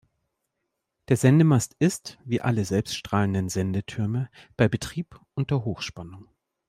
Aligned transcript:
Der 1.09 1.15
Sendemast 1.17 1.75
ist, 1.77 2.17
wie 2.25 2.41
alle 2.41 2.65
selbststrahlenden 2.65 3.49
Sendetürme, 3.49 4.31
bei 4.57 4.67
Betrieb 4.67 5.19
unter 5.35 5.63
Hochspannung. 5.63 6.27